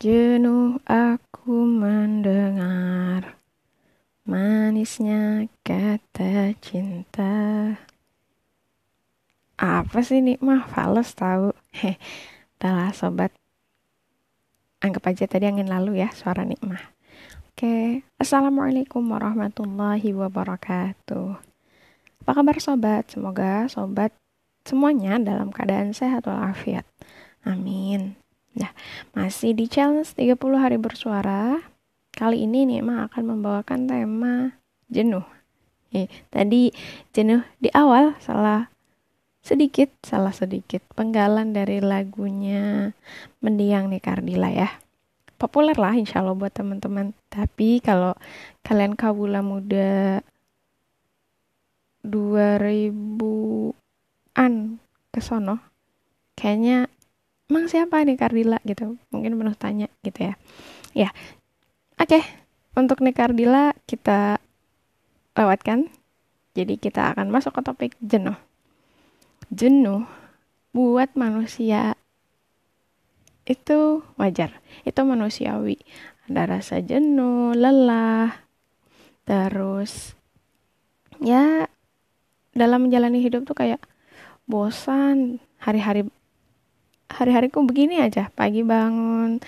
Jenuh 0.00 0.80
aku 0.88 1.68
mendengar 1.68 3.36
manisnya 4.24 5.44
kata 5.60 6.56
cinta. 6.56 7.36
Apa 9.60 10.00
sih 10.00 10.24
nikmah 10.24 10.64
fales 10.72 11.12
tahu? 11.12 11.52
Heh, 11.76 12.00
telah 12.56 12.96
sobat. 12.96 13.28
Anggap 14.80 15.12
aja 15.12 15.28
tadi 15.28 15.44
angin 15.44 15.68
lalu 15.68 16.00
ya 16.00 16.08
suara 16.16 16.48
nikmah. 16.48 16.80
Oke, 17.52 18.00
assalamualaikum 18.16 19.04
warahmatullahi 19.04 20.16
wabarakatuh. 20.16 21.36
Apa 22.24 22.40
kabar 22.40 22.56
sobat? 22.56 23.12
Semoga 23.12 23.68
sobat 23.68 24.16
semuanya 24.64 25.20
dalam 25.20 25.52
keadaan 25.52 25.92
sehat 25.92 26.24
walafiat. 26.24 26.88
Amin. 27.44 28.19
Nah, 28.58 28.74
masih 29.14 29.54
di 29.54 29.70
challenge 29.70 30.10
30 30.18 30.58
hari 30.58 30.74
bersuara. 30.80 31.62
Kali 32.10 32.42
ini 32.42 32.66
Nima 32.66 33.06
akan 33.06 33.38
membawakan 33.38 33.86
tema 33.86 34.58
jenuh. 34.90 35.22
Eh, 35.94 36.10
tadi 36.30 36.70
jenuh 37.14 37.42
di 37.62 37.70
awal 37.70 38.18
salah 38.22 38.70
sedikit, 39.40 39.88
salah 40.04 40.32
sedikit 40.34 40.82
penggalan 40.94 41.52
dari 41.54 41.80
lagunya 41.82 42.92
Mendiang 43.42 43.88
nih 43.90 44.00
Kardila 44.02 44.50
ya. 44.50 44.68
Populer 45.40 45.78
lah 45.78 45.96
insya 45.96 46.20
Allah 46.20 46.34
buat 46.36 46.52
teman-teman. 46.52 47.14
Tapi 47.32 47.80
kalau 47.80 48.12
kalian 48.60 48.92
kabula 48.98 49.40
muda 49.40 50.20
2000-an 52.04 54.52
ke 55.10 55.20
sono, 55.24 55.58
kayaknya 56.36 56.86
emang 57.50 57.66
siapa 57.66 58.06
nih 58.06 58.14
Kardila? 58.14 58.62
gitu. 58.62 58.94
Mungkin 59.10 59.34
penuh 59.34 59.56
tanya 59.58 59.90
gitu 60.06 60.30
ya. 60.30 60.34
Ya. 60.94 61.10
Oke. 61.98 62.22
Okay. 62.22 62.24
untuk 62.78 63.02
nih 63.02 63.12
Kardila 63.12 63.74
kita 63.84 64.38
lewatkan. 65.34 65.90
Jadi 66.54 66.78
kita 66.78 67.14
akan 67.14 67.30
masuk 67.34 67.58
ke 67.58 67.62
topik 67.66 67.92
jenuh. 67.98 68.38
Jenuh 69.50 70.06
buat 70.70 71.10
manusia 71.18 71.98
itu 73.46 74.06
wajar. 74.14 74.62
Itu 74.86 75.02
manusiawi. 75.02 75.82
Ada 76.30 76.46
rasa 76.46 76.78
jenuh 76.78 77.58
lelah 77.58 78.46
terus 79.26 80.18
ya 81.22 81.70
dalam 82.54 82.86
menjalani 82.86 83.18
hidup 83.22 83.46
tuh 83.46 83.58
kayak 83.58 83.82
bosan. 84.46 85.42
Hari-hari 85.60 86.08
hari-hariku 87.10 87.66
begini 87.66 87.98
aja. 87.98 88.30
Pagi 88.32 88.62
bangun 88.62 89.42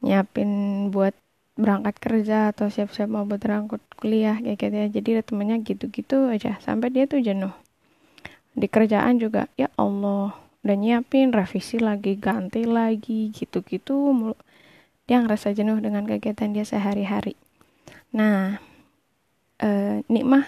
nyiapin 0.00 0.50
buat 0.94 1.12
berangkat 1.60 2.00
kerja 2.00 2.56
atau 2.56 2.72
siap-siap 2.72 3.10
mau 3.10 3.28
berangkat 3.28 3.82
kuliah 3.98 4.38
kayak 4.38 4.56
gitu 4.56 4.76
ya. 4.76 4.86
Jadi 4.88 5.08
ritmenya 5.20 5.56
gitu-gitu 5.60 6.30
aja. 6.30 6.56
Sampai 6.62 6.94
dia 6.94 7.04
tuh 7.10 7.20
jenuh. 7.20 7.52
Di 8.54 8.66
kerjaan 8.70 9.18
juga 9.18 9.50
ya 9.58 9.68
Allah 9.76 10.34
udah 10.60 10.76
nyiapin 10.76 11.32
revisi 11.32 11.80
lagi 11.80 12.20
ganti 12.20 12.68
lagi 12.68 13.32
gitu-gitu 13.32 14.36
dia 15.08 15.24
ngerasa 15.24 15.56
jenuh 15.56 15.80
dengan 15.80 16.04
kegiatan 16.04 16.52
dia 16.52 16.68
sehari-hari. 16.68 17.34
Nah 18.12 18.60
eh, 19.56 20.04
nikmah 20.06 20.44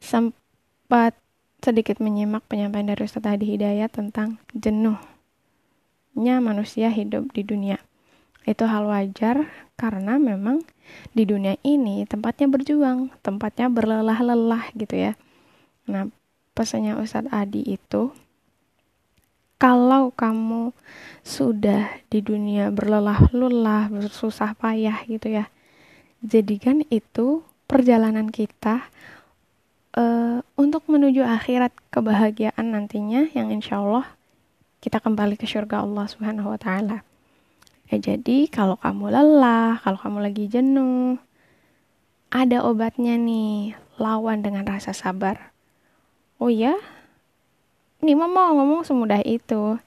sempat 0.00 1.12
sedikit 1.60 2.00
menyimak 2.00 2.46
penyampaian 2.46 2.88
dari 2.88 3.02
Ustaz 3.04 3.26
Hadi 3.26 3.44
Hidayat 3.58 3.92
tentang 3.92 4.40
jenuh 4.54 4.96
nya 6.18 6.42
manusia 6.42 6.90
hidup 6.90 7.30
di 7.30 7.46
dunia. 7.46 7.78
Itu 8.42 8.66
hal 8.66 8.90
wajar 8.90 9.46
karena 9.78 10.18
memang 10.18 10.66
di 11.14 11.22
dunia 11.22 11.54
ini 11.62 12.02
tempatnya 12.10 12.50
berjuang, 12.50 13.14
tempatnya 13.22 13.70
berlelah-lelah 13.70 14.74
gitu 14.74 14.98
ya. 14.98 15.12
Nah, 15.86 16.10
pesannya 16.58 16.98
Ustadz 16.98 17.30
Adi 17.30 17.62
itu 17.62 18.10
kalau 19.58 20.10
kamu 20.14 20.74
sudah 21.22 21.90
di 22.10 22.22
dunia 22.22 22.70
berlelah-lelah, 22.70 23.90
bersusah 23.90 24.54
payah 24.58 25.02
gitu 25.06 25.34
ya. 25.34 25.50
Jadikan 26.22 26.82
itu 26.90 27.46
perjalanan 27.70 28.30
kita 28.30 28.86
uh, 29.94 30.42
untuk 30.58 30.86
menuju 30.86 31.22
akhirat 31.22 31.74
kebahagiaan 31.94 32.74
nantinya 32.74 33.30
yang 33.34 33.50
insya 33.54 33.82
Allah 33.82 34.17
kita 34.78 35.02
kembali 35.02 35.34
ke 35.34 35.42
surga 35.42 35.82
Allah 35.82 36.06
Subhanahu 36.06 36.54
wa 36.54 36.58
taala. 36.58 37.02
Ya 37.90 37.98
jadi 37.98 38.46
kalau 38.46 38.78
kamu 38.78 39.10
lelah, 39.10 39.82
kalau 39.82 39.98
kamu 39.98 40.18
lagi 40.30 40.44
jenuh, 40.46 41.18
ada 42.30 42.62
obatnya 42.62 43.18
nih, 43.18 43.74
lawan 43.98 44.44
dengan 44.44 44.62
rasa 44.68 44.94
sabar. 44.94 45.50
Oh 46.38 46.52
ya? 46.52 46.78
Ini 47.98 48.14
mau 48.14 48.30
ngomong 48.30 48.86
semudah 48.86 49.18
itu. 49.26 49.80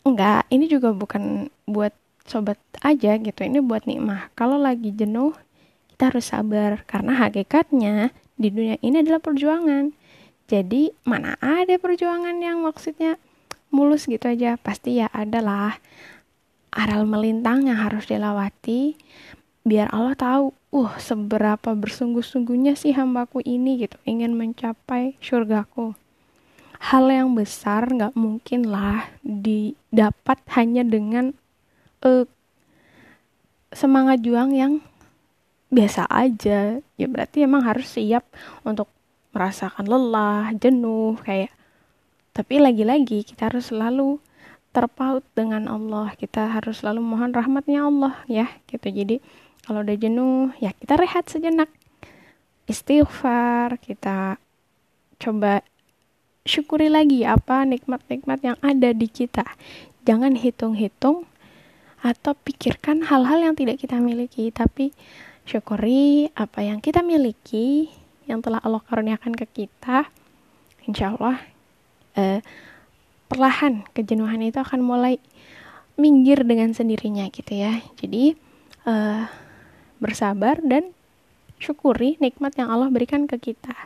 Enggak, 0.00 0.48
ini 0.48 0.64
juga 0.64 0.96
bukan 0.96 1.52
buat 1.68 1.92
sobat 2.24 2.56
aja 2.80 3.20
gitu. 3.20 3.40
Ini 3.44 3.60
buat 3.60 3.84
nikmah. 3.84 4.32
Kalau 4.32 4.56
lagi 4.56 4.88
jenuh, 4.96 5.36
kita 5.92 6.08
harus 6.08 6.32
sabar 6.32 6.80
karena 6.88 7.12
hakikatnya 7.20 8.16
di 8.40 8.48
dunia 8.48 8.80
ini 8.80 9.04
adalah 9.04 9.20
perjuangan. 9.20 9.92
Jadi 10.48 10.96
mana 11.04 11.36
ada 11.44 11.76
perjuangan 11.76 12.40
yang 12.40 12.64
maksudnya 12.64 13.20
mulus 13.70 14.06
gitu 14.06 14.26
aja. 14.26 14.58
Pasti 14.60 15.00
ya 15.00 15.08
adalah 15.10 15.78
aral 16.70 17.06
melintang 17.06 17.66
yang 17.66 17.78
harus 17.82 18.06
dilewati 18.06 18.94
biar 19.66 19.90
Allah 19.92 20.16
tahu 20.16 20.44
uh 20.72 20.92
seberapa 20.96 21.74
bersungguh-sungguhnya 21.74 22.78
sih 22.78 22.94
hambaku 22.94 23.42
ini 23.42 23.86
gitu. 23.86 23.96
Ingin 24.06 24.38
mencapai 24.38 25.18
surgaku. 25.18 25.94
Hal 26.80 27.12
yang 27.12 27.36
besar 27.36 27.92
nggak 27.92 28.16
mungkin 28.16 28.70
lah 28.70 29.04
didapat 29.20 30.40
hanya 30.56 30.80
dengan 30.80 31.36
uh, 32.00 32.24
semangat 33.68 34.24
juang 34.24 34.56
yang 34.56 34.72
biasa 35.68 36.08
aja. 36.08 36.80
Ya 36.96 37.06
berarti 37.06 37.44
emang 37.44 37.68
harus 37.68 37.92
siap 37.92 38.24
untuk 38.64 38.88
merasakan 39.30 39.86
lelah 39.86 40.50
jenuh 40.58 41.20
kayak 41.22 41.54
tapi 42.30 42.62
lagi-lagi 42.62 43.26
kita 43.26 43.50
harus 43.50 43.74
selalu 43.74 44.22
terpaut 44.70 45.26
dengan 45.34 45.66
Allah. 45.66 46.14
Kita 46.14 46.54
harus 46.54 46.82
selalu 46.82 47.02
mohon 47.02 47.34
rahmatnya 47.34 47.90
Allah 47.90 48.14
ya 48.30 48.46
gitu. 48.70 48.86
Jadi 48.86 49.18
kalau 49.66 49.82
udah 49.82 49.96
jenuh 49.98 50.54
ya 50.62 50.70
kita 50.74 50.94
rehat 50.98 51.26
sejenak. 51.26 51.70
Istighfar, 52.70 53.82
kita 53.82 54.38
coba 55.18 55.66
syukuri 56.46 56.86
lagi 56.86 57.26
apa 57.26 57.66
nikmat-nikmat 57.66 58.38
yang 58.46 58.58
ada 58.62 58.94
di 58.94 59.10
kita. 59.10 59.42
Jangan 60.06 60.38
hitung-hitung 60.38 61.26
atau 62.00 62.32
pikirkan 62.32 63.10
hal-hal 63.10 63.42
yang 63.42 63.54
tidak 63.58 63.82
kita 63.82 63.98
miliki, 63.98 64.54
tapi 64.54 64.94
syukuri 65.42 66.30
apa 66.38 66.62
yang 66.62 66.78
kita 66.78 67.02
miliki 67.02 67.90
yang 68.30 68.38
telah 68.38 68.62
Allah 68.62 68.80
karuniakan 68.86 69.34
ke 69.34 69.66
kita. 69.66 70.06
Insya 70.86 71.18
Allah 71.18 71.42
uh, 72.20 72.38
perlahan 73.30 73.88
kejenuhan 73.96 74.44
itu 74.44 74.60
akan 74.60 74.84
mulai 74.84 75.16
minggir 75.96 76.44
dengan 76.44 76.76
sendirinya 76.76 77.28
gitu 77.32 77.56
ya. 77.56 77.80
Jadi 77.96 78.36
uh, 78.84 79.24
bersabar 80.00 80.60
dan 80.60 80.92
syukuri 81.60 82.20
nikmat 82.20 82.56
yang 82.56 82.68
Allah 82.68 82.92
berikan 82.92 83.24
ke 83.24 83.40
kita. 83.40 83.76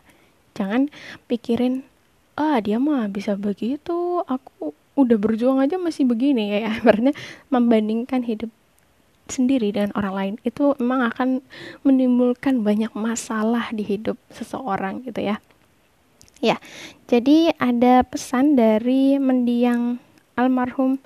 Jangan 0.55 0.91
pikirin 1.31 1.87
ah 2.35 2.59
dia 2.59 2.83
mah 2.83 3.07
bisa 3.07 3.39
begitu 3.39 4.23
aku 4.27 4.75
udah 4.95 5.19
berjuang 5.19 5.63
aja 5.63 5.79
masih 5.79 6.07
begini. 6.07 6.51
Ya 6.65 6.71
karena 6.83 7.11
membandingkan 7.51 8.23
hidup 8.23 8.51
sendiri 9.27 9.73
dengan 9.73 9.91
orang 9.97 10.15
lain 10.15 10.35
itu 10.45 10.77
memang 10.77 11.09
akan 11.09 11.29
menimbulkan 11.81 12.61
banyak 12.61 12.93
masalah 12.93 13.73
di 13.73 13.81
hidup 13.81 14.21
seseorang 14.29 15.01
gitu 15.01 15.25
ya 15.25 15.41
Ya, 16.43 16.59
jadi 17.07 17.55
ada 17.63 18.03
pesan 18.03 18.59
dari 18.59 19.17
mendiang 19.23 20.03
almarhum 20.35 20.99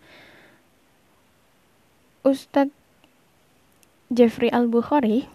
Ustadz 2.24 2.72
Jeffrey 4.08 4.48
Al-Bukhari. 4.48 5.28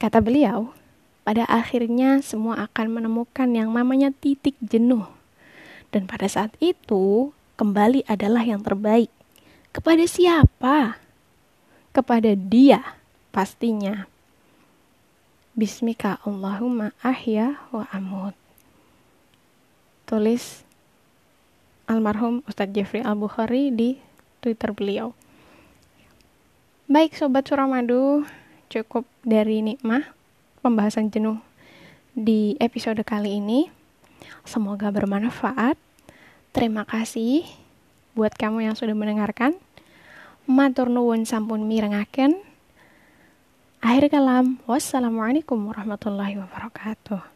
Kata 0.00 0.20
beliau, 0.24 0.72
pada 1.28 1.44
akhirnya 1.44 2.24
semua 2.24 2.68
akan 2.68 3.00
menemukan 3.00 3.48
yang 3.52 3.72
namanya 3.72 4.12
titik 4.12 4.56
jenuh. 4.64 5.04
Dan 5.92 6.08
pada 6.08 6.28
saat 6.28 6.52
itu, 6.60 7.32
kembali 7.60 8.04
adalah 8.08 8.44
yang 8.44 8.60
terbaik. 8.64 9.12
Kepada 9.72 10.04
siapa? 10.08 11.00
Kepada 11.92 12.32
dia, 12.32 12.96
pastinya. 13.32 14.08
Bismika 15.56 16.20
Allahumma 16.20 16.92
ahya 17.00 17.56
wa 17.72 17.88
amut. 17.88 18.36
Tulis 20.04 20.68
almarhum 21.88 22.44
Ustadz 22.44 22.76
Jeffrey 22.76 23.00
Al-Bukhari 23.00 23.72
di 23.72 23.96
Twitter 24.44 24.76
beliau. 24.76 25.16
Baik 26.92 27.16
sobat 27.16 27.48
Suramadu, 27.48 28.28
cukup 28.68 29.08
dari 29.24 29.64
Nikmah 29.64 30.04
pembahasan 30.60 31.08
jenuh 31.08 31.40
di 32.12 32.60
episode 32.60 33.00
kali 33.00 33.40
ini. 33.40 33.72
Semoga 34.44 34.92
bermanfaat. 34.92 35.80
Terima 36.52 36.84
kasih 36.84 37.48
buat 38.12 38.36
kamu 38.36 38.68
yang 38.68 38.76
sudah 38.76 38.92
mendengarkan. 38.92 39.56
Matur 40.44 40.92
nuwun 40.92 41.24
sampun 41.24 41.64
mirengaken. 41.64 42.45
Akhir 43.86 44.10
kalam, 44.10 44.58
wassalamualaikum 44.66 45.70
warahmatullahi 45.70 46.34
wabarakatuh. 46.42 47.35